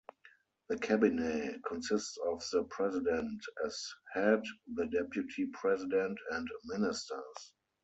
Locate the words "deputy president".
4.87-6.17